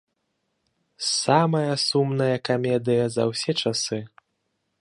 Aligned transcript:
Самая 1.09 1.75
сумнае 1.89 2.33
камедыя 2.49 3.05
за 3.17 3.23
ўсе 3.33 3.51
часы! 3.61 3.99